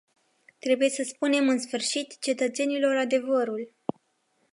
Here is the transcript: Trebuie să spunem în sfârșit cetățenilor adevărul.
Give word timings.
Trebuie 0.59 0.89
să 0.89 1.03
spunem 1.03 1.49
în 1.49 1.59
sfârșit 1.59 2.19
cetățenilor 2.19 2.95
adevărul. 2.95 3.73